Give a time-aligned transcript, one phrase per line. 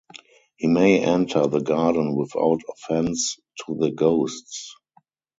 [0.57, 4.73] He may enter the garden without offense to the ghosts.